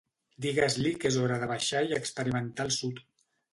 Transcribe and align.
Digues-li 0.45 0.93
que 1.03 1.09
és 1.11 1.19
hora 1.25 1.37
de 1.45 1.51
baixar 1.53 1.85
i 1.91 1.95
experimentar 2.01 2.69
el 2.71 2.75
sud. 2.81 3.07